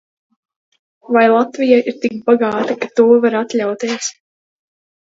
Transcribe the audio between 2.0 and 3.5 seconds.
tik bagāta, ka to var